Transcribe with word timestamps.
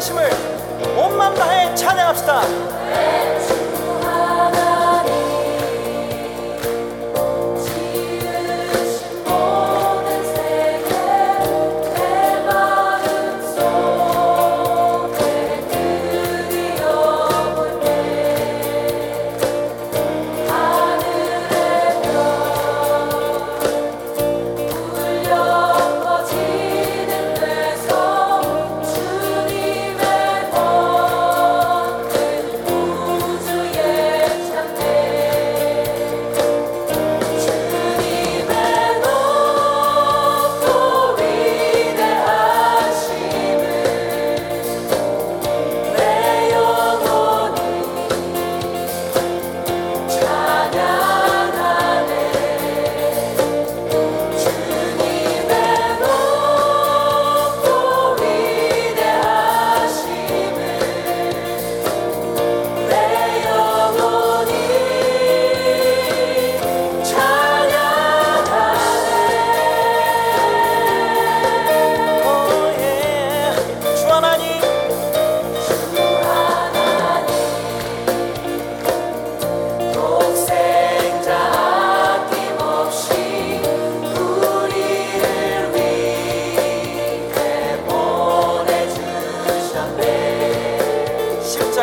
하심을 0.00 0.30
온맘 0.96 1.34
다해 1.34 1.74
찬양합시다. 1.74 2.40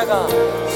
감. 0.07 0.66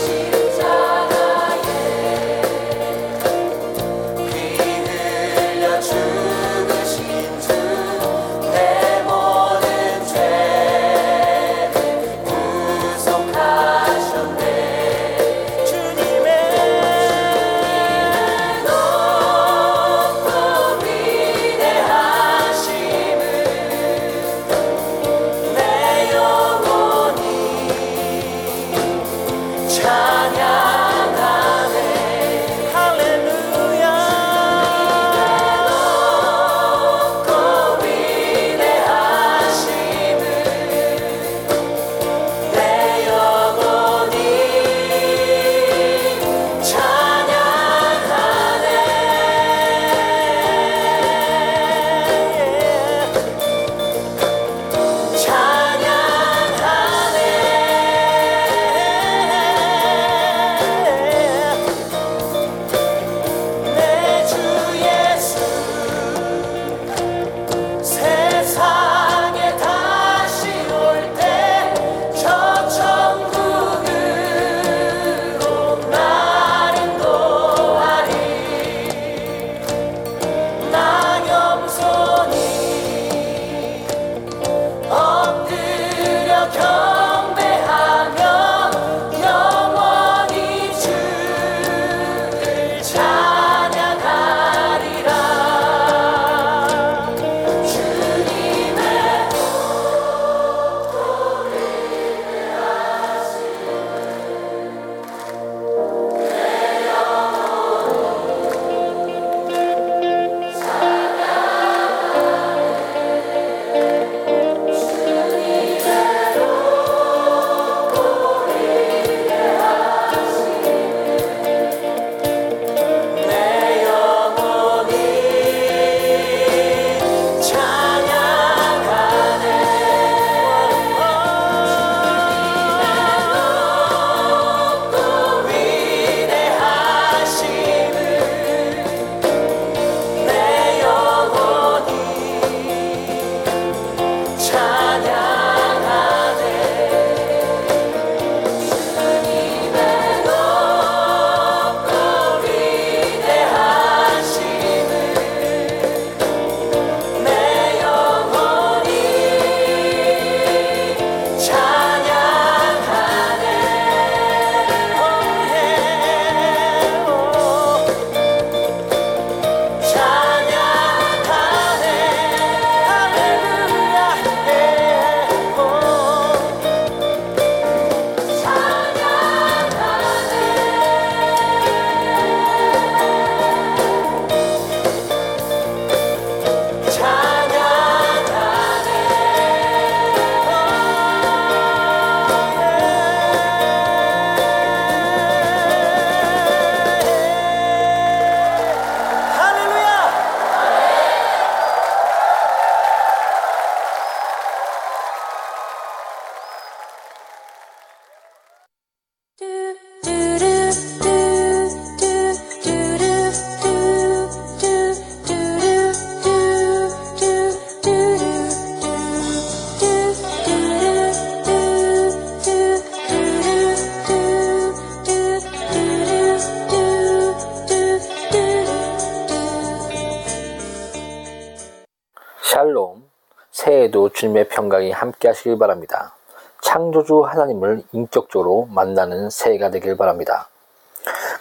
새해에도 233.92 234.10
주님의 234.10 234.48
평강이 234.48 234.92
함께 234.92 235.28
하시길 235.28 235.60
바랍니다. 235.60 236.16
창조주 236.62 237.22
하나님을 237.22 237.84
인격적으로 237.92 238.68
만나는 238.72 239.30
새해가 239.30 239.70
되길 239.70 239.98
바랍니다. 239.98 240.48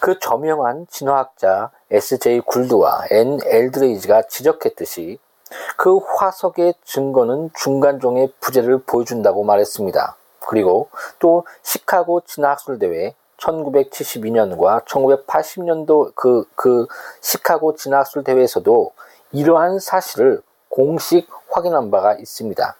그 0.00 0.18
저명한 0.18 0.86
진화학자 0.90 1.70
S.J. 1.90 2.40
굴드와 2.40 3.04
N. 3.10 3.38
엘드레이즈가 3.44 4.22
지적했듯이 4.22 5.18
그 5.76 5.98
화석의 5.98 6.74
증거는 6.84 7.50
중간종의 7.54 8.32
부재를 8.40 8.82
보여준다고 8.82 9.44
말했습니다. 9.44 10.16
그리고 10.40 10.88
또 11.18 11.46
시카고 11.62 12.22
진화학술대회 12.22 13.14
1972년과 13.38 14.84
1980년도 14.84 16.12
그, 16.14 16.44
그 16.54 16.86
시카고 17.20 17.76
진화학술대회에서도 17.76 18.92
이러한 19.32 19.78
사실을 19.78 20.42
공식 20.70 21.28
확인한 21.50 21.90
바가 21.90 22.14
있습니다. 22.14 22.76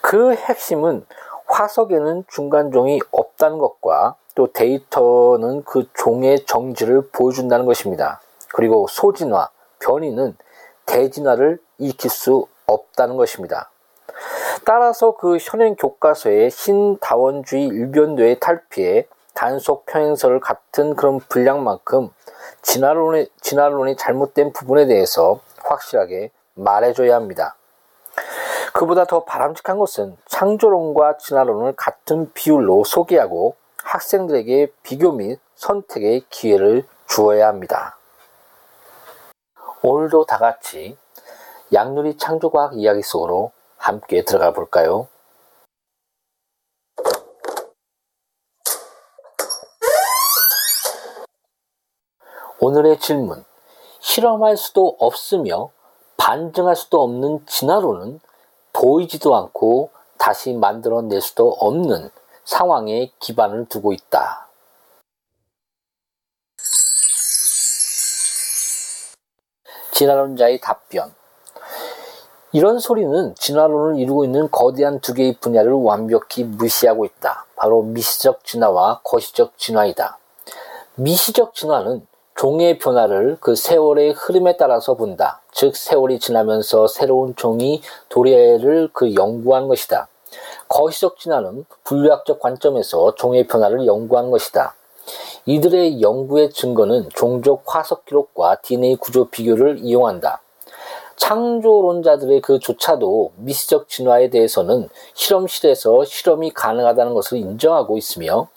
그 0.00 0.34
핵심은 0.34 1.04
화석에는 1.46 2.24
중간종이 2.28 3.00
없다는 3.10 3.58
것과 3.58 4.14
또 4.34 4.52
데이터는 4.52 5.64
그 5.64 5.88
종의 5.94 6.46
정지를 6.46 7.08
보여준다는 7.10 7.66
것입니다. 7.66 8.20
그리고 8.54 8.86
소진화, 8.88 9.50
변이는 9.80 10.36
대진화를 10.86 11.58
일으킬 11.78 12.10
수 12.10 12.46
없다는 12.66 13.16
것입니다. 13.16 13.70
따라서 14.64 15.16
그 15.16 15.38
현행 15.40 15.74
교과서의 15.74 16.50
신다원주의 16.50 17.66
일변도의 17.66 18.38
탈피에 18.38 19.06
단속 19.34 19.86
평행설을 19.86 20.40
같은 20.40 20.94
그런 20.94 21.18
분량만큼 21.18 22.10
진화론의, 22.62 23.28
진화론이 23.40 23.96
잘못된 23.96 24.52
부분에 24.52 24.86
대해서 24.86 25.40
확실하게 25.62 26.30
말해줘야 26.54 27.14
합니다. 27.14 27.56
그보다 28.72 29.04
더 29.04 29.24
바람직한 29.24 29.78
것은 29.78 30.16
창조론과 30.26 31.18
진화론을 31.18 31.74
같은 31.76 32.32
비율로 32.32 32.84
소개하고 32.84 33.56
학생들에게 33.84 34.72
비교 34.82 35.12
및 35.12 35.38
선택의 35.56 36.24
기회를 36.30 36.86
주어야 37.06 37.48
합니다. 37.48 37.96
오늘도 39.82 40.26
다 40.26 40.38
같이 40.38 40.96
양누리 41.72 42.16
창조과학 42.16 42.74
이야기 42.74 43.02
속으로 43.02 43.52
함께 43.76 44.24
들어가 44.24 44.52
볼까요? 44.52 45.08
오늘의 52.60 53.00
질문. 53.00 53.44
실험할 53.98 54.56
수도 54.56 54.96
없으며 55.00 55.70
반증할 56.16 56.76
수도 56.76 57.02
없는 57.02 57.44
진화론은 57.46 58.20
보이지도 58.72 59.34
않고 59.34 59.90
다시 60.18 60.52
만들어낼 60.52 61.20
수도 61.20 61.50
없는 61.50 62.10
상황에 62.44 63.12
기반을 63.18 63.66
두고 63.68 63.92
있다. 63.92 64.48
진화론자의 69.92 70.60
답변. 70.60 71.14
이런 72.52 72.78
소리는 72.78 73.34
진화론을 73.34 73.98
이루고 73.98 74.24
있는 74.24 74.50
거대한 74.50 75.00
두 75.00 75.14
개의 75.14 75.36
분야를 75.38 75.72
완벽히 75.72 76.44
무시하고 76.44 77.04
있다. 77.04 77.46
바로 77.56 77.82
미시적 77.82 78.44
진화와 78.44 79.00
거시적 79.04 79.56
진화이다. 79.56 80.18
미시적 80.96 81.54
진화는 81.54 82.06
종의 82.42 82.78
변화를 82.78 83.36
그 83.38 83.54
세월의 83.54 84.14
흐름에 84.14 84.56
따라서 84.56 84.94
본다. 84.94 85.40
즉 85.52 85.76
세월이 85.76 86.18
지나면서 86.18 86.88
새로운 86.88 87.36
종이 87.36 87.80
도래를 88.08 88.88
그 88.92 89.14
연구한 89.14 89.68
것이다. 89.68 90.08
거시적 90.66 91.20
진화는 91.20 91.64
분류학적 91.84 92.40
관점에서 92.40 93.14
종의 93.14 93.46
변화를 93.46 93.86
연구한 93.86 94.32
것이다. 94.32 94.74
이들의 95.46 96.02
연구의 96.02 96.50
증거는 96.50 97.10
종족 97.14 97.62
화석 97.64 98.06
기록과 98.06 98.56
DNA 98.56 98.96
구조 98.96 99.28
비교를 99.28 99.78
이용한다. 99.78 100.42
창조론자들의 101.14 102.40
그 102.40 102.58
조차도 102.58 103.34
미시적 103.36 103.88
진화에 103.88 104.30
대해서는 104.30 104.88
실험실에서 105.14 106.04
실험이 106.06 106.50
가능하다는 106.50 107.14
것을 107.14 107.38
인정하고 107.38 107.96
있으며 107.98 108.48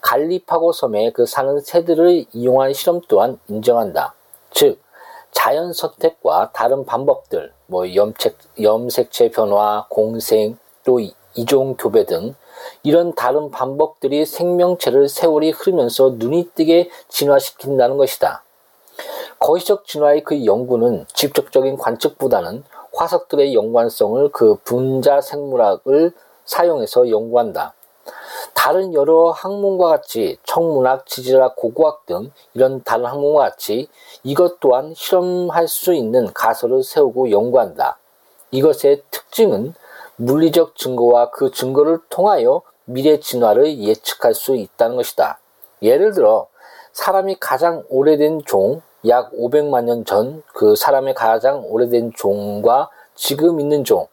갈리파고 0.00 0.72
섬에 0.72 1.10
그 1.12 1.26
사는 1.26 1.60
새들을 1.60 2.26
이용한 2.32 2.72
실험 2.72 3.00
또한 3.08 3.38
인정한다. 3.48 4.14
즉, 4.50 4.80
자연 5.32 5.72
선택과 5.72 6.50
다른 6.52 6.86
방법들, 6.86 7.52
뭐 7.66 7.94
염색, 7.94 8.36
염색체 8.60 9.30
변화, 9.30 9.86
공생, 9.88 10.58
또 10.84 11.00
이종 11.34 11.76
교배 11.76 12.06
등 12.06 12.34
이런 12.82 13.14
다른 13.14 13.50
방법들이 13.50 14.24
생명체를 14.24 15.08
세월이 15.08 15.50
흐르면서 15.50 16.14
눈이 16.16 16.50
뜨게 16.54 16.90
진화시킨다는 17.08 17.96
것이다. 17.98 18.42
거시적 19.38 19.86
진화의 19.86 20.24
그 20.24 20.46
연구는 20.46 21.06
직접적인 21.12 21.76
관측보다는 21.76 22.64
화석들의 22.94 23.54
연관성을 23.54 24.30
그 24.32 24.56
분자 24.64 25.20
생물학을 25.20 26.12
사용해서 26.46 27.10
연구한다. 27.10 27.74
다른 28.54 28.94
여러 28.94 29.30
학문과 29.30 29.88
같이 29.88 30.38
청문학, 30.44 31.06
지질학, 31.06 31.56
고고학 31.56 32.06
등 32.06 32.32
이런 32.54 32.82
다른 32.82 33.06
학문과 33.06 33.42
같이 33.42 33.88
이것 34.22 34.60
또한 34.60 34.94
실험할 34.94 35.68
수 35.68 35.94
있는 35.94 36.32
가설을 36.32 36.82
세우고 36.82 37.30
연구한다. 37.30 37.98
이것의 38.50 39.02
특징은 39.10 39.74
물리적 40.16 40.76
증거와 40.76 41.30
그 41.30 41.50
증거를 41.50 41.98
통하여 42.08 42.62
미래 42.84 43.20
진화를 43.20 43.78
예측할 43.78 44.34
수 44.34 44.54
있다는 44.54 44.96
것이다. 44.96 45.38
예를 45.82 46.12
들어 46.12 46.46
사람이 46.92 47.36
가장 47.40 47.84
오래된 47.90 48.42
종, 48.46 48.80
약 49.06 49.30
500만 49.32 49.84
년 49.84 50.04
전 50.04 50.42
그 50.54 50.74
사람의 50.74 51.14
가장 51.14 51.62
오래된 51.66 52.12
종과 52.16 52.88
지금 53.14 53.60
있는 53.60 53.84
종, 53.84 54.08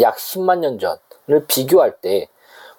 약 0.00 0.16
10만 0.16 0.58
년 0.58 0.78
전을 0.78 1.46
비교할 1.46 1.96
때 2.00 2.28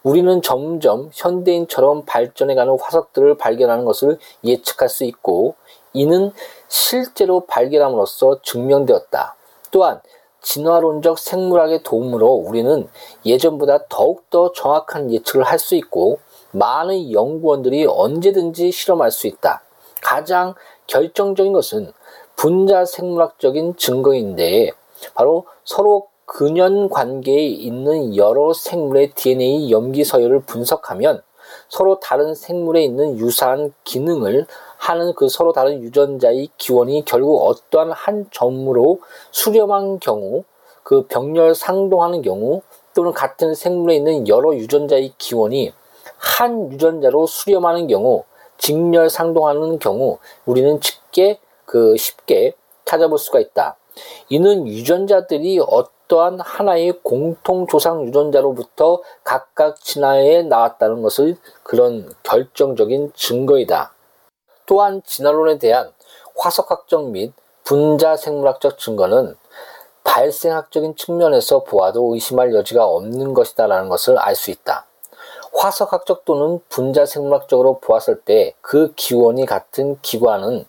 우리는 0.03 0.41
점점 0.41 1.09
현대인처럼 1.13 2.05
발전해가는 2.05 2.77
화석들을 2.79 3.37
발견하는 3.37 3.85
것을 3.85 4.17
예측할 4.43 4.89
수 4.89 5.03
있고 5.03 5.55
이는 5.93 6.31
실제로 6.67 7.41
발견함으로써 7.41 8.41
증명되었다. 8.43 9.35
또한 9.71 10.01
진화론적 10.41 11.19
생물학의 11.19 11.83
도움으로 11.83 12.27
우리는 12.27 12.87
예전보다 13.25 13.87
더욱더 13.89 14.51
정확한 14.53 15.11
예측을 15.11 15.43
할 15.43 15.59
수 15.59 15.75
있고 15.75 16.19
많은 16.51 17.11
연구원들이 17.11 17.85
언제든지 17.87 18.71
실험할 18.71 19.11
수 19.11 19.27
있다. 19.27 19.61
가장 20.01 20.55
결정적인 20.87 21.53
것은 21.53 21.91
분자 22.35 22.85
생물학적인 22.85 23.75
증거인데 23.75 24.71
바로 25.13 25.45
서로 25.65 26.07
근연 26.31 26.89
관계에 26.89 27.43
있는 27.43 28.15
여러 28.15 28.53
생물의 28.53 29.13
DNA 29.15 29.71
염기 29.71 30.03
서열을 30.03 30.41
분석하면 30.41 31.23
서로 31.69 31.99
다른 31.99 32.35
생물에 32.35 32.83
있는 32.83 33.17
유사한 33.17 33.73
기능을 33.83 34.45
하는 34.77 35.13
그 35.15 35.27
서로 35.27 35.53
다른 35.53 35.81
유전자의 35.81 36.49
기원이 36.57 37.03
결국 37.05 37.47
어떠한 37.47 37.91
한 37.91 38.27
점으로 38.29 38.99
수렴한 39.31 39.99
경우 39.99 40.43
그 40.83 41.07
병렬 41.07 41.55
상동하는 41.55 42.21
경우 42.21 42.61
또는 42.93 43.11
같은 43.11 43.55
생물에 43.55 43.95
있는 43.95 44.27
여러 44.27 44.55
유전자의 44.55 45.13
기원이 45.17 45.73
한 46.15 46.71
유전자로 46.71 47.25
수렴하는 47.25 47.87
경우 47.87 48.23
직렬 48.59 49.09
상동하는 49.09 49.79
경우 49.79 50.19
우리는 50.45 50.79
쉽게 50.79 51.39
그 51.65 51.97
쉽게 51.97 52.53
찾아볼 52.85 53.17
수가 53.17 53.39
있다. 53.39 53.77
이는 54.29 54.67
유전자들이 54.67 55.59
어 55.59 55.85
떠한 56.09 56.41
하나의 56.41 56.99
공통 57.03 57.67
조상 57.67 58.05
유전자로부터 58.05 59.01
각각 59.23 59.79
진화해 59.79 60.43
나왔다는 60.43 61.01
것을 61.01 61.37
그런 61.63 62.11
결정적인 62.23 63.13
증거이다. 63.15 63.93
또한 64.65 65.01
진화론에 65.05 65.59
대한 65.59 65.93
화석학적 66.37 67.11
및 67.11 67.31
분자 67.63 68.17
생물학적 68.17 68.77
증거는 68.77 69.35
발생학적인 70.03 70.95
측면에서 70.95 71.63
보아도 71.63 72.13
의심할 72.13 72.53
여지가 72.53 72.85
없는 72.85 73.33
것이다라는 73.33 73.89
것을 73.89 74.17
알 74.17 74.35
수 74.35 74.51
있다. 74.51 74.85
화석학적 75.53 76.25
또는 76.25 76.59
분자 76.69 77.05
생물학적으로 77.05 77.79
보았을 77.79 78.21
때 78.21 78.55
그 78.61 78.93
기원이 78.95 79.47
같은 79.47 79.97
기관은 80.01 80.65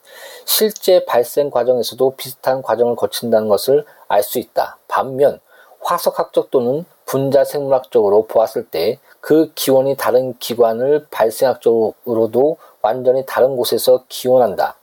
실제 0.47 1.05
발생 1.05 1.51
과정에서도 1.51 2.15
비슷한 2.17 2.63
과정을 2.63 2.97
거친다는 2.97 3.49
것을 3.49 3.85
알 4.11 4.23
수 4.23 4.39
있다. 4.39 4.77
반면 4.89 5.41
화석학적 5.81 6.51
또는 6.51 6.85
분자 7.07 7.45
생물학적으로 7.45 8.27
보았을 8.27 8.67
때 8.67 8.99
그 9.21 9.53
기원이 9.55 9.97
다른 9.97 10.37
기관을 10.39 11.07
발생학적으로도 11.11 12.57
완전히 12.83 13.25
다른 13.27 13.57
곳에서 13.57 14.05
기원한다. 14.09 14.77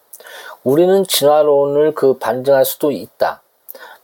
우리는 0.64 1.04
진화론을 1.04 1.96
그 1.96 2.18
반증할 2.18 2.66
수도 2.66 2.92
있다. 2.92 3.42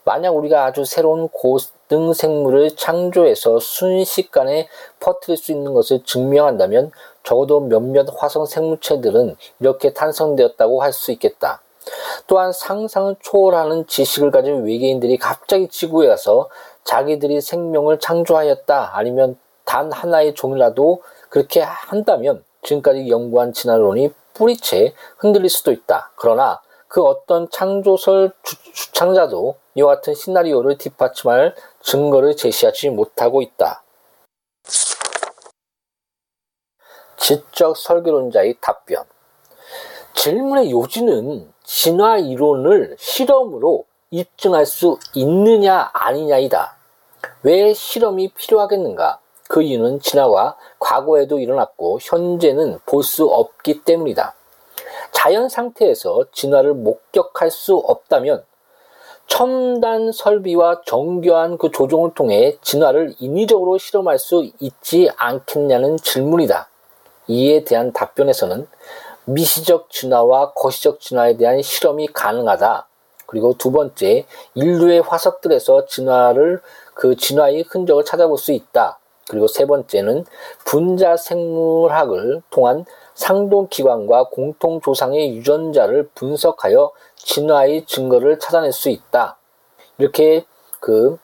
만약 0.04 0.32
우리가 0.32 0.64
아주 0.64 0.84
새로운 0.84 1.28
고등 1.28 2.12
생물을 2.12 2.76
창조해서 2.76 3.58
순식간에 3.60 4.68
퍼뜨릴 5.00 5.36
수 5.36 5.52
있는 5.52 5.72
것을 5.72 6.02
증명한다면 6.04 6.90
적어도 7.22 7.60
몇몇 7.60 8.06
화성 8.14 8.44
생물체들은 8.46 9.36
이렇게 9.60 9.92
탄생되었다고 9.92 10.82
할 10.82 10.92
수 10.92 11.12
있겠다. 11.12 11.62
또한 12.26 12.52
상상을 12.52 13.16
초월하는 13.20 13.86
지식을 13.86 14.30
가진 14.30 14.64
외계인들이 14.64 15.18
갑자기 15.18 15.68
지구에 15.68 16.08
와서 16.08 16.48
자기들이 16.84 17.40
생명을 17.40 17.98
창조하였다 17.98 18.96
아니면 18.96 19.38
단 19.64 19.90
하나의 19.90 20.34
종이라도 20.34 21.02
그렇게 21.28 21.60
한다면 21.60 22.44
지금까지 22.62 23.08
연구한 23.08 23.52
진화론이 23.52 24.12
뿌리채 24.34 24.94
흔들릴 25.18 25.48
수도 25.48 25.72
있다. 25.72 26.12
그러나 26.16 26.60
그 26.88 27.02
어떤 27.02 27.48
창조설 27.50 28.32
주, 28.42 28.92
창자도 28.92 29.56
이와 29.74 29.96
같은 29.96 30.14
시나리오를 30.14 30.78
뒷받침할 30.78 31.54
증거를 31.80 32.36
제시하지 32.36 32.90
못하고 32.90 33.42
있다. 33.42 33.82
지적 37.16 37.76
설계론자의 37.76 38.58
답변. 38.60 39.04
질문의 40.14 40.70
요지는 40.70 41.52
진화 41.64 42.18
이론을 42.18 42.96
실험으로 42.98 43.86
입증할 44.10 44.66
수 44.66 44.98
있느냐 45.14 45.90
아니냐이다. 45.92 46.76
왜 47.42 47.72
실험이 47.72 48.28
필요하겠는가? 48.28 49.18
그 49.48 49.62
이유는 49.62 50.00
진화가 50.00 50.56
과거에도 50.78 51.38
일어났고 51.38 51.98
현재는 52.00 52.78
볼 52.86 53.02
수 53.02 53.24
없기 53.26 53.82
때문이다. 53.84 54.34
자연 55.12 55.48
상태에서 55.48 56.24
진화를 56.32 56.74
목격할 56.74 57.50
수 57.50 57.76
없다면 57.76 58.44
첨단 59.26 60.12
설비와 60.12 60.82
정교한 60.84 61.56
그 61.56 61.70
조종을 61.70 62.12
통해 62.14 62.58
진화를 62.60 63.14
인위적으로 63.18 63.78
실험할 63.78 64.18
수 64.18 64.50
있지 64.60 65.10
않겠냐는 65.16 65.96
질문이다. 65.96 66.68
이에 67.28 67.64
대한 67.64 67.92
답변에서는 67.92 68.66
미시적 69.26 69.90
진화와 69.90 70.52
거시적 70.52 71.00
진화에 71.00 71.36
대한 71.36 71.62
실험이 71.62 72.08
가능하다. 72.08 72.88
그리고 73.26 73.54
두 73.56 73.72
번째, 73.72 74.26
인류의 74.54 75.00
화석들에서 75.00 75.86
진화를 75.86 76.60
그 76.94 77.16
진화의 77.16 77.64
흔적을 77.68 78.04
찾아볼 78.04 78.38
수 78.38 78.52
있다. 78.52 78.98
그리고 79.28 79.46
세 79.46 79.64
번째는 79.64 80.26
분자 80.66 81.16
생물학을 81.16 82.42
통한 82.50 82.84
상동 83.14 83.68
기관과 83.68 84.28
공통 84.28 84.80
조상의 84.80 85.34
유전자를 85.36 86.10
분석하여 86.14 86.92
진화의 87.16 87.86
증거를 87.86 88.38
찾아낼 88.38 88.72
수 88.72 88.90
있다. 88.90 89.38
이렇게 89.98 90.44
그 90.80 91.16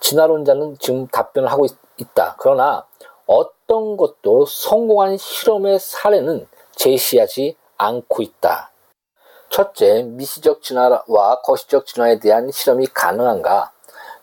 진화론자는 0.00 0.78
지금 0.78 1.06
답변을 1.08 1.50
하고 1.50 1.66
있, 1.66 1.74
다 2.14 2.36
그러나 2.38 2.86
어떤 3.26 3.96
것도 3.96 4.46
성공한 4.46 5.16
실험의 5.16 5.78
사례는 5.78 6.46
제시하지 6.76 7.56
않고 7.76 8.22
있다. 8.22 8.70
첫째, 9.48 10.02
미시적 10.02 10.62
진화와 10.62 11.40
거시적 11.42 11.86
진화에 11.86 12.18
대한 12.18 12.50
실험이 12.50 12.86
가능한가? 12.86 13.72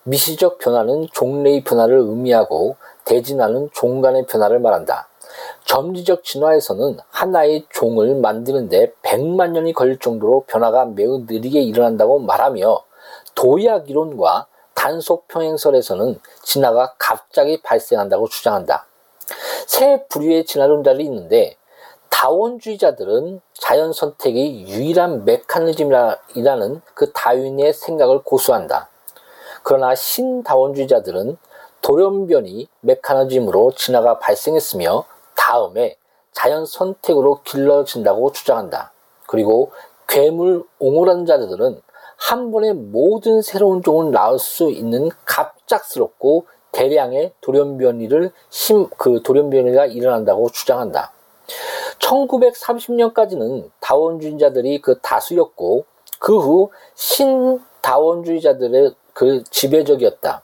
미시적 0.03 0.57
변화는 0.57 1.07
종래의 1.11 1.63
변화를 1.63 1.97
의미하고 1.97 2.75
대진화는 3.05 3.69
종간의 3.73 4.27
변화를 4.27 4.59
말한다. 4.59 5.07
점지적 5.65 6.23
진화에서는 6.23 6.97
하나의 7.09 7.65
종을 7.69 8.15
만드는데 8.15 8.93
100만 9.01 9.51
년이 9.51 9.73
걸릴 9.73 9.97
정도로 9.97 10.43
변화가 10.47 10.85
매우 10.85 11.19
느리게 11.27 11.61
일어난다고 11.61 12.19
말하며 12.19 12.83
도약 13.33 13.89
이론과 13.89 14.47
단속 14.75 15.27
평행설에서는 15.29 16.19
진화가 16.43 16.95
갑자기 16.97 17.61
발생한다고 17.61 18.27
주장한다. 18.27 18.85
세 19.65 20.05
부류의 20.09 20.45
진화론자들이 20.45 21.05
있는데 21.05 21.55
다원주의자들은 22.13 23.41
자연 23.53 23.91
선택이 23.91 24.67
유일한 24.67 25.25
메커니즘이라는 25.25 26.81
그 26.93 27.11
다윈의 27.11 27.73
생각을 27.73 28.21
고수한다. 28.21 28.87
그러나 29.63 29.95
신다원주의자들은 29.95 31.37
돌연변이 31.81 32.67
메커니즘으로 32.81 33.71
진화가 33.71 34.19
발생했으며 34.19 35.05
다음에 35.35 35.97
자연 36.31 36.67
선택으로 36.67 37.41
길러진다고 37.43 38.31
주장한다. 38.31 38.91
그리고 39.27 39.71
괴물 40.07 40.63
옹호론자들은 40.77 41.81
한 42.17 42.51
번에 42.51 42.73
모든 42.73 43.41
새로운 43.41 43.81
종을 43.81 44.11
낳을 44.11 44.37
수 44.37 44.69
있는 44.69 45.09
갑작스럽고 45.25 46.45
대량의 46.73 47.33
돌연변이를 47.41 48.31
심, 48.49 48.87
그 48.97 49.23
돌연변이가 49.23 49.87
일어난다고 49.87 50.51
주장한다. 50.51 51.11
1930년까지는 52.03 53.71
다원주의자들이 53.79 54.81
그 54.81 54.99
다수였고 55.01 55.85
그 56.19 56.37
후 56.37 56.69
신다원주의자들의 56.95 58.93
그 59.13 59.43
지배적이었다. 59.49 60.43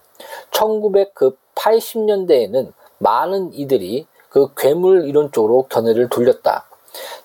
1980년대에는 0.52 2.74
많은 2.98 3.54
이들이 3.54 4.08
그 4.30 4.54
괴물 4.56 5.08
이론 5.08 5.32
쪽으로 5.32 5.68
견해를 5.70 6.10
돌렸다. 6.10 6.68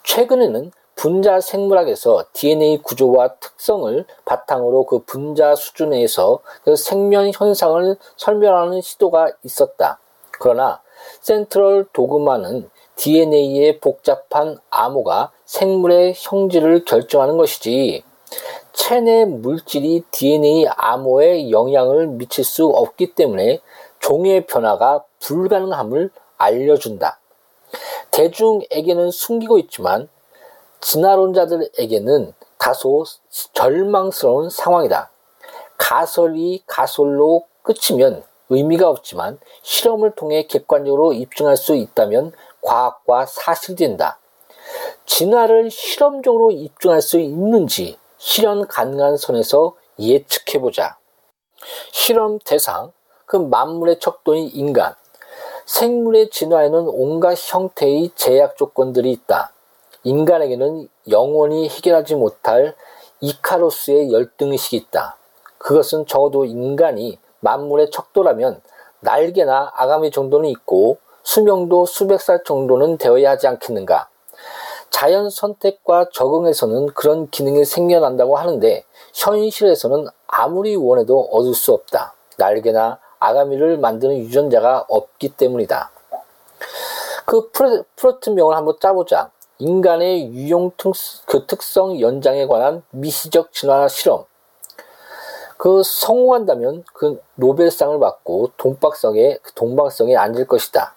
최근에는 0.05 0.71
분자 0.97 1.41
생물학에서 1.41 2.27
DNA 2.33 2.83
구조와 2.83 3.35
특성을 3.41 4.07
바탕으로 4.25 4.87
그 4.87 5.01
분자 5.01 5.57
수준에서 5.57 6.39
그 6.65 6.77
생명 6.77 7.31
현상을 7.35 7.97
설명하는 8.17 8.81
시도가 8.81 9.33
있었다. 9.43 9.99
그러나 10.39 10.81
센트럴 11.21 11.89
도그마는 11.93 12.71
DNA의 12.97 13.81
복잡한 13.81 14.59
암호가 14.71 15.33
생물의 15.45 16.15
형질을 16.17 16.85
결정하는 16.85 17.37
것이지 17.37 18.05
체내 18.73 19.25
물질이 19.25 20.05
DNA 20.11 20.67
암호에 20.77 21.51
영향을 21.51 22.07
미칠 22.07 22.45
수 22.45 22.67
없기 22.67 23.15
때문에 23.15 23.61
종의 24.01 24.47
변화가 24.47 25.05
불가능함을 25.21 26.11
알려준다. 26.37 27.21
대중에게는 28.11 29.11
숨기고 29.11 29.59
있지만 29.59 30.09
진화론자들에게는 30.81 32.35
다소 32.59 33.05
절망스러운 33.53 34.51
상황이다. 34.51 35.11
가설이 35.77 36.63
가설로 36.67 37.45
끝이면 37.63 38.25
의미가 38.51 38.89
없지만 38.89 39.39
실험을 39.63 40.13
통해 40.15 40.47
객관적으로 40.47 41.13
입증할 41.13 41.57
수 41.57 41.75
있다면 41.75 42.33
과학과 42.65 43.27
사실된다. 43.27 44.19
진화를 45.07 45.71
실험적으로 45.71 46.51
입증할 46.51 47.03
수 47.03 47.21
있는지 47.21 47.99
실현 48.17 48.67
가능한 48.67 49.17
선에서 49.19 49.77
예측해보자. 49.99 50.97
실험 51.93 52.39
대상, 52.41 52.93
그 53.27 53.37
만물의 53.37 54.01
척도인 54.01 54.51
인간, 54.55 54.95
생물의 55.67 56.31
진화에는 56.31 56.89
온갖 56.89 57.37
형태의 57.39 58.11
제약 58.15 58.57
조건들이 58.57 59.13
있다. 59.13 59.53
인간에게는 60.03 60.89
영원히 61.11 61.69
해결하지 61.69 62.17
못할 62.17 62.75
이카로스의 63.21 64.13
열등의식이 64.13 64.77
있다. 64.77 65.17
그것은 65.59 66.07
적어도 66.07 66.45
인간이 66.45 67.19
만물의 67.41 67.91
척도라면 67.91 68.61
날개나 69.01 69.73
아가미 69.75 70.11
정도는 70.11 70.49
있고 70.51 70.99
수명도 71.25 71.87
수백 71.87 72.21
살 72.21 72.45
정도는 72.45 72.99
되어야 72.99 73.31
하지 73.31 73.49
않겠는가. 73.49 74.09
자연 74.91 75.29
선택과 75.29 76.11
적응에서는 76.13 76.87
그런 76.95 77.29
기능이 77.31 77.65
생겨난다고 77.65 78.37
하는데 78.37 78.85
현실에서는 79.15 80.07
아무리 80.29 80.77
원해도 80.77 81.29
얻을 81.33 81.55
수 81.55 81.73
없다. 81.73 82.15
날개나 82.37 83.01
아가미를 83.19 83.79
만드는 83.79 84.19
유전자가 84.19 84.85
없기 84.89 85.31
때문이다. 85.31 85.91
그 87.25 87.51
프로트명을 87.97 88.55
한번 88.55 88.77
짜보자. 88.81 89.31
인간의 89.59 90.33
유용 90.33 90.71
그 91.27 91.47
특성 91.47 91.99
연장에 92.01 92.47
관한 92.47 92.83
미시적 92.91 93.53
진화 93.53 93.89
실험. 93.89 94.25
그 95.57 95.83
성공한다면 95.85 96.85
그 96.93 97.21
노벨상을 97.37 97.99
받고 97.99 98.51
동박성에 98.57 99.39
동방성에 99.55 100.15
앉을 100.17 100.47
것이다. 100.47 100.95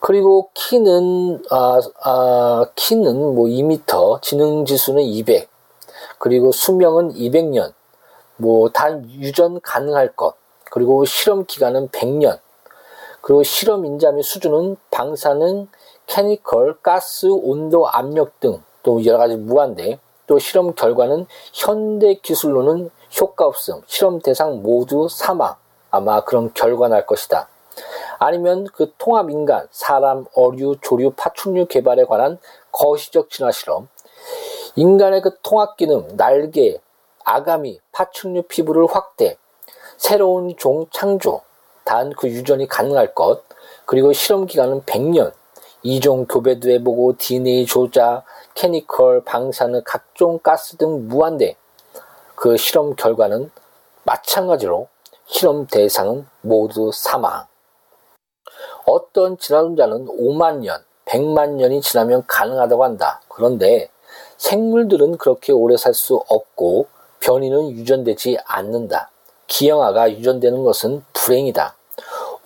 그리고 0.00 0.50
키는 0.54 1.42
아, 1.50 1.80
아 2.02 2.66
키는 2.74 3.34
뭐 3.34 3.46
2m, 3.46 4.22
지능 4.22 4.64
지수는 4.64 5.02
200. 5.02 5.48
그리고 6.18 6.52
수명은 6.52 7.14
200년. 7.14 7.72
뭐 8.36 8.68
단 8.70 9.10
유전 9.10 9.60
가능할 9.60 10.14
것. 10.14 10.34
그리고 10.70 11.04
실험 11.04 11.44
기간은 11.44 11.88
100년. 11.88 12.38
그리고 13.20 13.42
실험 13.42 13.84
인자 13.84 14.12
및 14.12 14.22
수준은 14.22 14.76
방사능, 14.90 15.68
캐니컬, 16.06 16.80
가스, 16.82 17.26
온도, 17.26 17.88
압력 17.88 18.38
등 18.40 18.62
또 18.88 19.04
여러 19.04 19.18
가지 19.18 19.36
무한대. 19.36 19.98
또 20.26 20.38
실험 20.38 20.74
결과는 20.74 21.26
현대 21.52 22.14
기술로는 22.14 22.90
효과 23.20 23.46
없음, 23.46 23.82
실험 23.86 24.20
대상 24.20 24.62
모두 24.62 25.08
사망. 25.10 25.56
아마 25.90 26.20
그런 26.22 26.52
결과 26.54 26.88
날 26.88 27.04
것이다. 27.06 27.48
아니면 28.18 28.66
그 28.72 28.92
통합 28.98 29.30
인간, 29.30 29.66
사람, 29.70 30.26
어류, 30.34 30.76
조류, 30.80 31.12
파충류 31.16 31.66
개발에 31.66 32.04
관한 32.04 32.38
거시적 32.72 33.30
진화 33.30 33.50
실험, 33.50 33.88
인간의 34.76 35.22
그 35.22 35.38
통합 35.42 35.76
기능, 35.76 36.16
날개, 36.16 36.78
아가미, 37.24 37.80
파충류 37.92 38.42
피부를 38.44 38.86
확대, 38.86 39.36
새로운 39.96 40.56
종 40.56 40.86
창조, 40.92 41.42
단 41.84 42.12
그 42.12 42.28
유전이 42.28 42.68
가능할 42.68 43.14
것, 43.14 43.42
그리고 43.86 44.12
실험 44.12 44.46
기간은 44.46 44.82
100년, 44.82 45.32
이종 45.82 46.26
교배도 46.26 46.70
해보고 46.70 47.16
DNA 47.16 47.66
조작, 47.66 48.24
케미컬, 48.54 49.24
방사능, 49.24 49.82
각종 49.84 50.38
가스 50.38 50.76
등 50.76 51.08
무한대. 51.08 51.56
그 52.34 52.56
실험 52.56 52.94
결과는 52.94 53.50
마찬가지로 54.04 54.88
실험 55.26 55.66
대상은 55.66 56.26
모두 56.42 56.92
사망. 56.92 57.47
어떤 58.88 59.36
진화론자는 59.36 60.06
5만 60.06 60.60
년, 60.60 60.82
100만 61.04 61.56
년이 61.56 61.82
지나면 61.82 62.24
가능하다고 62.26 62.84
한다. 62.84 63.20
그런데 63.28 63.90
생물들은 64.38 65.18
그렇게 65.18 65.52
오래 65.52 65.76
살 65.76 65.92
수 65.94 66.22
없고 66.28 66.86
변이는 67.20 67.70
유전되지 67.72 68.38
않는다. 68.44 69.10
기형아가 69.46 70.10
유전되는 70.10 70.62
것은 70.64 71.04
불행이다. 71.12 71.74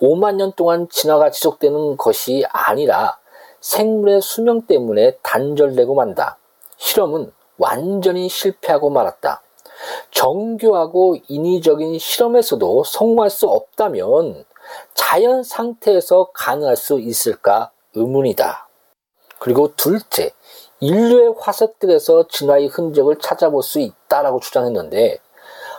5만 0.01 0.35
년 0.35 0.51
동안 0.53 0.89
진화가 0.89 1.31
지속되는 1.31 1.97
것이 1.97 2.43
아니라 2.49 3.17
생물의 3.61 4.21
수명 4.21 4.63
때문에 4.63 5.17
단절되고 5.21 5.95
만다. 5.95 6.37
실험은 6.77 7.31
완전히 7.57 8.27
실패하고 8.27 8.89
말았다. 8.89 9.41
정교하고 10.11 11.17
인위적인 11.27 11.99
실험에서도 11.99 12.83
성공할 12.83 13.29
수 13.29 13.47
없다면 13.47 14.45
자연 14.93 15.43
상태에서 15.43 16.29
가능할 16.33 16.75
수 16.75 16.99
있을까 16.99 17.71
의문이다. 17.95 18.67
그리고 19.39 19.75
둘째, 19.75 20.31
인류의 20.79 21.35
화석들에서 21.37 22.27
진화의 22.27 22.67
흔적을 22.67 23.19
찾아볼 23.19 23.63
수 23.63 23.79
있다라고 23.79 24.39
주장했는데 24.39 25.19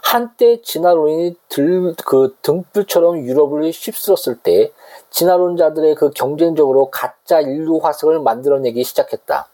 한때 0.03 0.61
진화론이 0.61 1.37
들, 1.49 1.95
그 2.05 2.37
등불처럼 2.43 3.19
유럽을 3.21 3.71
휩쓸었을 3.71 4.39
때 4.41 4.71
진화론자들의 5.11 5.95
그 5.95 6.11
경쟁적으로 6.11 6.91
가짜 6.91 7.41
인류 7.41 7.79
화석을 7.79 8.21
만들어내기 8.21 8.85
시작했다. 8.85 9.49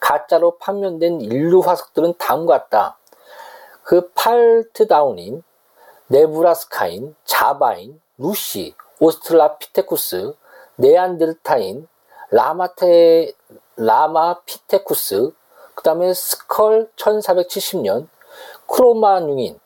가짜로 0.00 0.56
판명된 0.56 1.20
인류 1.20 1.60
화석들은 1.60 2.14
다음과 2.16 2.60
같다. 2.60 2.98
그 3.82 4.10
팔트다운인, 4.14 5.42
네브라스카인, 6.06 7.14
자바인, 7.24 8.00
루시, 8.20 8.74
오스트라피테쿠스, 9.00 10.34
네안데르타인, 10.76 11.88
라마테, 12.30 13.32
라마피테쿠스, 13.76 15.32
그 15.74 15.82
다음에 15.82 16.12
Skull 16.12 16.90
1470년, 16.96 18.08
크로마뇽인, 18.66 19.58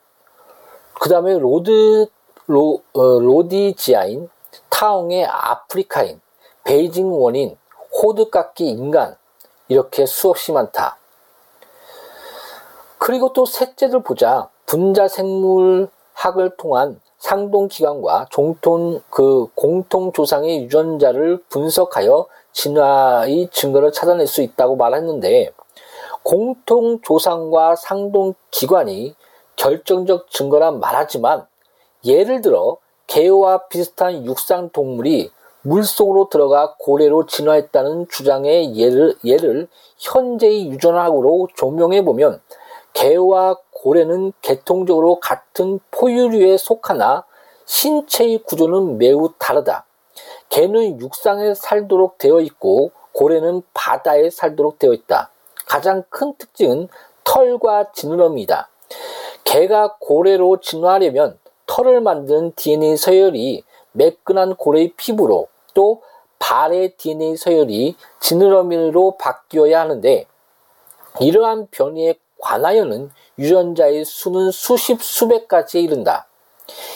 그 1.01 1.09
다음에 1.09 1.37
로드, 1.37 2.07
로, 2.47 2.81
어, 2.93 3.19
로디지아인, 3.19 4.29
타옹의 4.69 5.25
아프리카인, 5.25 6.21
베이징 6.63 7.11
원인, 7.11 7.57
호두까기 8.01 8.69
인간, 8.69 9.17
이렇게 9.67 10.05
수없이 10.05 10.53
많다. 10.53 10.97
그리고 12.97 13.33
또 13.33 13.45
셋째를 13.45 14.01
보자. 14.03 14.49
분자 14.65 15.07
생물학을 15.07 16.55
통한 16.57 17.01
상동기관과 17.25 18.27
종통, 18.29 19.01
그 19.09 19.47
공통 19.55 20.11
조상의 20.11 20.63
유전자를 20.63 21.41
분석하여 21.49 22.27
진화의 22.53 23.49
증거를 23.51 23.91
찾아낼 23.91 24.27
수 24.27 24.43
있다고 24.43 24.75
말했는데, 24.75 25.51
공통 26.21 27.01
조상과 27.01 27.77
상동기관이 27.77 29.15
결정적 29.55 30.29
증거란 30.29 30.79
말하지만, 30.79 31.47
예를 32.05 32.41
들어, 32.41 32.77
개와 33.07 33.69
비슷한 33.69 34.23
육상 34.25 34.69
동물이 34.69 35.31
물속으로 35.63 36.29
들어가 36.29 36.75
고래로 36.77 37.25
진화했다는 37.25 38.05
주장의 38.07 38.75
예를, 38.75 39.15
예를 39.25 39.67
현재의 39.97 40.69
유전학으로 40.69 41.47
조명해 41.55 42.05
보면 42.05 42.39
개와 42.95 43.57
고래는 43.71 44.31
계통적으로 44.41 45.19
같은 45.19 45.79
포유류에 45.91 46.57
속하나 46.57 47.25
신체의 47.65 48.39
구조는 48.39 48.97
매우 48.97 49.33
다르다. 49.37 49.85
개는 50.49 51.01
육상에 51.01 51.53
살도록 51.53 52.17
되어 52.17 52.39
있고 52.39 52.91
고래는 53.11 53.63
바다에 53.73 54.29
살도록 54.29 54.79
되어 54.79 54.93
있다. 54.93 55.29
가장 55.67 56.03
큰 56.09 56.33
특징은 56.37 56.87
털과 57.25 57.91
지느러미이다. 57.91 58.69
개가 59.43 59.97
고래로 59.99 60.61
진화하려면 60.61 61.37
털을 61.65 61.99
만드는 61.99 62.53
DNA 62.55 62.95
서열이 62.95 63.63
매끈한 63.91 64.55
고래의 64.55 64.93
피부로 64.95 65.47
또 65.73 66.01
발의 66.39 66.95
DNA 66.95 67.35
서열이 67.35 67.97
지느러미로 68.21 69.17
바뀌어야 69.17 69.81
하는데 69.81 70.25
이러한 71.19 71.67
변이에 71.71 72.15
관하여는 72.39 73.11
유전자의 73.37 74.05
수는 74.05 74.51
수십 74.51 75.01
수백까지에 75.01 75.81
이른다. 75.81 76.27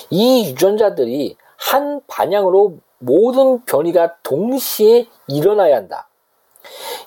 이 0.09 0.49
유전자들이 0.49 1.37
한 1.57 2.01
반향으로 2.07 2.77
모든 2.99 3.63
변이가 3.65 4.17
동시에 4.23 5.07
일어나야 5.27 5.77
한다. 5.77 6.09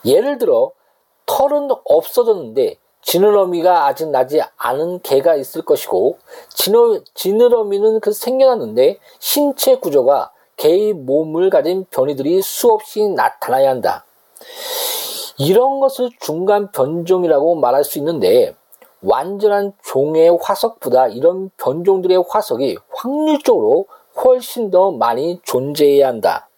예를 0.04 0.38
들어 0.38 0.72
털은 1.26 1.70
없어졌는데 1.84 2.76
지느러미가 3.02 3.86
아직 3.86 4.08
나지 4.08 4.40
않은 4.56 5.00
개가 5.02 5.34
있을 5.34 5.62
것이고 5.62 6.18
지느러미는 7.14 8.00
그 8.00 8.12
생겨났는데 8.12 8.98
신체 9.18 9.76
구조가 9.76 10.32
개의 10.56 10.92
몸을 10.92 11.50
가진 11.50 11.84
변이들이 11.90 12.40
수없이 12.42 13.08
나타나야 13.08 13.70
한다. 13.70 14.04
이런 15.38 15.80
것을 15.80 16.10
중간 16.20 16.70
변종이라고 16.72 17.56
말할 17.56 17.84
수 17.84 17.98
있는데 17.98 18.54
완전한 19.02 19.72
종의 19.84 20.38
화석보다 20.40 21.08
이런 21.08 21.50
변종들의 21.56 22.24
화석이 22.28 22.78
확률적으로 22.94 23.86
훨씬 24.24 24.70
더 24.70 24.90
많이 24.92 25.40
존재해야 25.42 26.08
한다. 26.08 26.48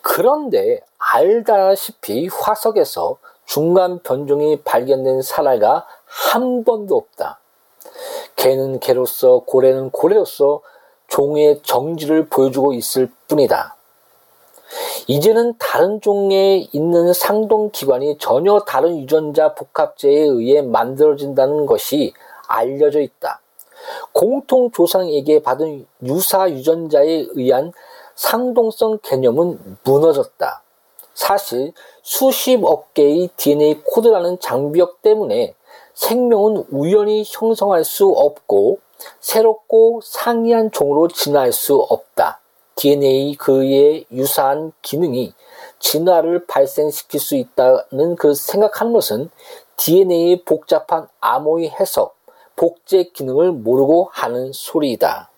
그런데 0.00 0.80
알다시피 0.98 2.28
화석에서 2.28 3.18
중간 3.46 4.02
변종이 4.02 4.60
발견된 4.62 5.22
사례가 5.22 5.86
한 6.06 6.64
번도 6.64 6.96
없다. 6.96 7.40
개는 8.36 8.80
개로서 8.80 9.40
고래는 9.46 9.90
고래로서 9.90 10.62
종의 11.08 11.60
정지를 11.62 12.28
보여주고 12.28 12.72
있을 12.72 13.10
뿐이다. 13.28 13.76
이제는 15.06 15.54
다른 15.58 16.00
종에 16.00 16.68
있는 16.72 17.12
상동 17.12 17.70
기관이 17.70 18.16
전혀 18.18 18.60
다른 18.60 18.98
유전자 18.98 19.54
복합제에 19.54 20.20
의해 20.20 20.62
만들어진다는 20.62 21.66
것이 21.66 22.12
알려져 22.48 23.00
있다. 23.00 23.40
공통 24.12 24.70
조상에게 24.70 25.42
받은 25.42 25.86
유사 26.04 26.50
유전자에 26.50 27.26
의한 27.32 27.72
상동성 28.14 28.98
개념은 29.02 29.78
무너졌다. 29.84 30.62
사실 31.14 31.72
수십억 32.02 32.94
개의 32.94 33.28
DNA 33.36 33.82
코드라는 33.84 34.38
장벽 34.40 35.02
때문에 35.02 35.54
생명은 35.94 36.64
우연히 36.70 37.24
형성할 37.26 37.84
수 37.84 38.08
없고 38.08 38.78
새롭고 39.20 40.00
상이한 40.02 40.70
종으로 40.70 41.08
진화할 41.08 41.52
수 41.52 41.76
없다. 41.76 42.40
DNA 42.76 43.36
그의 43.36 44.06
유사한 44.10 44.72
기능이 44.82 45.32
진화를 45.78 46.46
발생시킬 46.46 47.20
수 47.20 47.36
있다는 47.36 48.16
그 48.16 48.34
생각하는 48.34 48.92
것은 48.92 49.30
DNA의 49.76 50.44
복잡한 50.44 51.08
암호의 51.20 51.70
해석, 51.70 52.16
복제 52.56 53.10
기능을 53.14 53.52
모르고 53.52 54.08
하는 54.12 54.52
소리이다. 54.52 55.30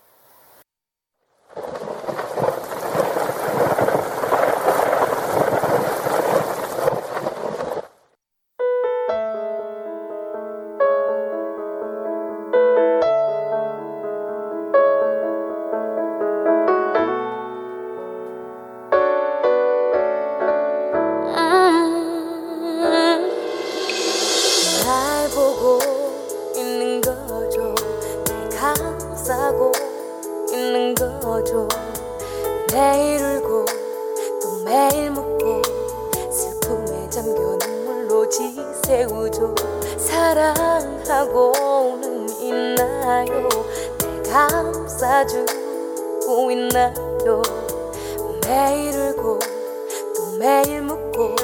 감싸주고 44.37 45.49
있나요? 46.51 47.43
매일 48.47 48.95
울고 48.95 49.39
또 50.15 50.37
매일 50.39 50.83
묻고 50.83 51.35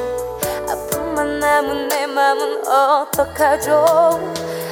아픔만 0.69 1.39
남은 1.39 1.89
내 1.89 2.07
맘은 2.07 2.69
어떡하죠? 2.69 4.21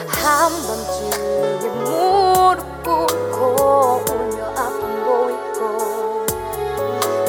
한 0.06 0.52
번쯤은 0.66 1.85
무릎 1.85 2.83
꿇고 2.83 4.02
울며 4.11 4.44
아픔 4.54 4.80
보이고 5.06 6.26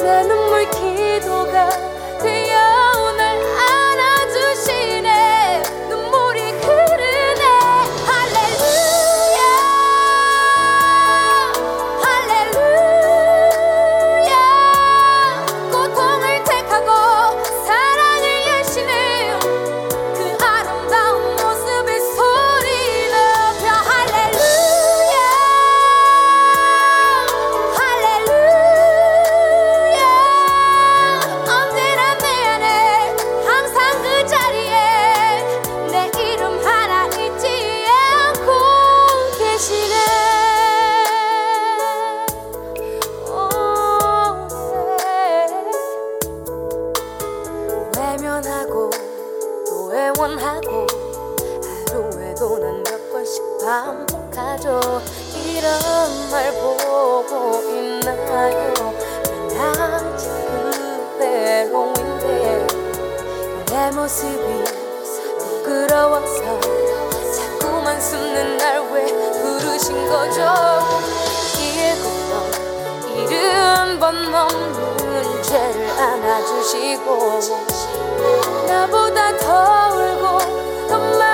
내 0.02 0.24
눈물 0.24 0.68
기도가 0.68 1.70
없는 74.34 75.42
죄를 75.42 75.88
안아주시고 75.90 77.40
나보다 78.68 79.36
더 79.38 79.88
울고 79.96 80.86
더 80.88 80.98
많이 81.18 81.31